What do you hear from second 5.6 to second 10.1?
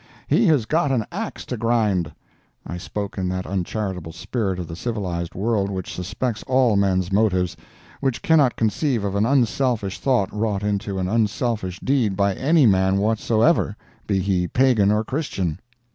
which suspects all men's motives—which cannot conceive of an unselfish